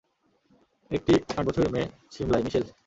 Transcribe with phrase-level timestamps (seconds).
[0.91, 2.63] একটি আট বছরের মেয়ে, সিমলায়, মিশেল।